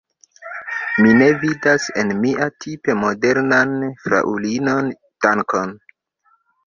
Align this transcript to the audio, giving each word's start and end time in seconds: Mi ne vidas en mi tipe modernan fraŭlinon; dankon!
Mi 1.01 1.11
ne 1.17 1.25
vidas 1.43 1.85
en 2.03 2.13
mi 2.23 2.31
tipe 2.65 2.95
modernan 3.03 3.77
fraŭlinon; 4.07 4.91
dankon! 5.27 5.77